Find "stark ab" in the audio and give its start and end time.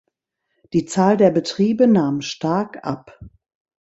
2.21-3.19